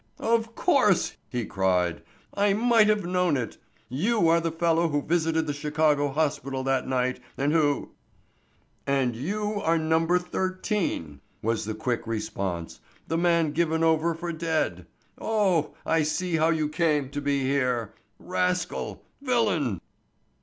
[0.17, 2.01] "Of course!" he cried,
[2.33, 3.57] "I might have known it!
[3.87, 7.91] You are the fellow who visited the Chicago hospital that night and who——"
[8.87, 10.17] "And you are No.
[10.17, 14.87] Thirteen!" was the quick response; "the man given over for dead!
[15.19, 17.93] Oh, I see how you came to be here.
[18.17, 19.03] Rascal!
[19.21, 19.81] Villain!"